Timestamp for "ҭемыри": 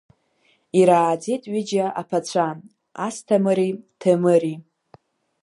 3.99-4.55